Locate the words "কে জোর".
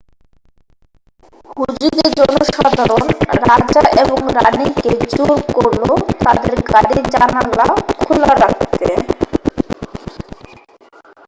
4.77-5.31